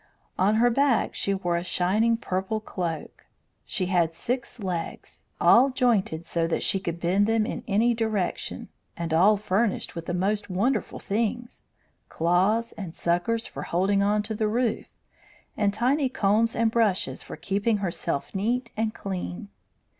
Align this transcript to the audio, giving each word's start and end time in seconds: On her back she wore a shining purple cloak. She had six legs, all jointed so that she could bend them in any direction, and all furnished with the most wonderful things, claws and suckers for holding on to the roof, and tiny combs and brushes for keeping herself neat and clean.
On 0.39 0.55
her 0.55 0.71
back 0.71 1.13
she 1.13 1.35
wore 1.35 1.57
a 1.57 1.63
shining 1.63 2.17
purple 2.17 2.59
cloak. 2.59 3.27
She 3.65 3.85
had 3.85 4.13
six 4.13 4.59
legs, 4.59 5.25
all 5.39 5.69
jointed 5.69 6.25
so 6.25 6.47
that 6.47 6.63
she 6.63 6.79
could 6.79 6.99
bend 6.99 7.27
them 7.27 7.45
in 7.45 7.63
any 7.67 7.93
direction, 7.93 8.69
and 8.97 9.13
all 9.13 9.37
furnished 9.37 9.93
with 9.93 10.07
the 10.07 10.13
most 10.15 10.49
wonderful 10.49 10.97
things, 10.97 11.65
claws 12.09 12.71
and 12.71 12.95
suckers 12.95 13.45
for 13.45 13.61
holding 13.61 14.01
on 14.01 14.23
to 14.23 14.33
the 14.33 14.47
roof, 14.47 14.87
and 15.55 15.71
tiny 15.71 16.09
combs 16.09 16.55
and 16.55 16.71
brushes 16.71 17.21
for 17.21 17.35
keeping 17.35 17.77
herself 17.77 18.33
neat 18.33 18.71
and 18.75 18.95
clean. 18.95 19.49